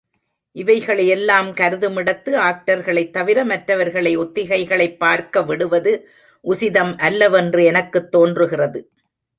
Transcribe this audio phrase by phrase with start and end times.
[0.55, 6.07] இவைகளையெல்லாம் கருதுமிடத்து, ஆக்டர்களைத் தவிர மற்வர்களை ஒத்திகைகளைப் பார்க்க விடுவது
[6.43, 8.91] உசிதம் அல்லவென்று எனக்குத் தோன்றுகிறது.